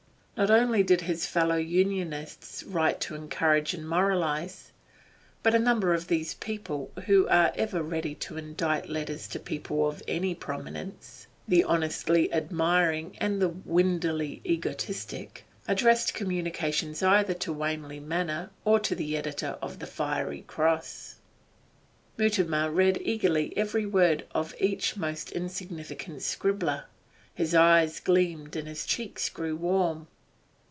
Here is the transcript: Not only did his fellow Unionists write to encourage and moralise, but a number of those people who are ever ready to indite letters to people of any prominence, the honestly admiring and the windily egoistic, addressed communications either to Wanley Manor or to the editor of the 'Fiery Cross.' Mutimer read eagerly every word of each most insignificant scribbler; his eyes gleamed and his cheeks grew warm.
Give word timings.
Not 0.37 0.49
only 0.49 0.81
did 0.81 1.01
his 1.01 1.27
fellow 1.27 1.57
Unionists 1.57 2.63
write 2.63 2.99
to 3.01 3.13
encourage 3.13 3.75
and 3.75 3.87
moralise, 3.87 4.71
but 5.43 5.53
a 5.53 5.59
number 5.59 5.93
of 5.93 6.07
those 6.07 6.33
people 6.33 6.91
who 7.05 7.27
are 7.27 7.53
ever 7.55 7.83
ready 7.83 8.15
to 8.15 8.37
indite 8.37 8.89
letters 8.89 9.27
to 9.27 9.39
people 9.39 9.87
of 9.87 10.01
any 10.07 10.33
prominence, 10.33 11.27
the 11.47 11.63
honestly 11.63 12.33
admiring 12.33 13.15
and 13.19 13.39
the 13.39 13.49
windily 13.49 14.41
egoistic, 14.43 15.45
addressed 15.67 16.15
communications 16.15 17.03
either 17.03 17.35
to 17.35 17.53
Wanley 17.53 17.99
Manor 17.99 18.49
or 18.65 18.79
to 18.79 18.95
the 18.95 19.15
editor 19.15 19.59
of 19.61 19.77
the 19.77 19.85
'Fiery 19.85 20.41
Cross.' 20.47 21.17
Mutimer 22.17 22.71
read 22.71 22.97
eagerly 23.03 23.53
every 23.55 23.85
word 23.85 24.25
of 24.31 24.55
each 24.59 24.97
most 24.97 25.31
insignificant 25.33 26.23
scribbler; 26.23 26.85
his 27.31 27.53
eyes 27.53 27.99
gleamed 27.99 28.55
and 28.55 28.67
his 28.67 28.87
cheeks 28.87 29.29
grew 29.29 29.55
warm. 29.55 30.07